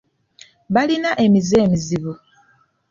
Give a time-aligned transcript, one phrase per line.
[0.73, 2.11] Balina emize emizibu